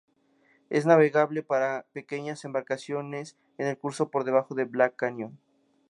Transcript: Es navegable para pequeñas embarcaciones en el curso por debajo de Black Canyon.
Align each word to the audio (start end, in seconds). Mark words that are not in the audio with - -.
Es 0.71 0.87
navegable 0.87 1.43
para 1.43 1.85
pequeñas 1.93 2.43
embarcaciones 2.43 3.37
en 3.59 3.67
el 3.67 3.77
curso 3.77 4.09
por 4.09 4.23
debajo 4.23 4.55
de 4.55 4.65
Black 4.65 4.95
Canyon. 4.95 5.37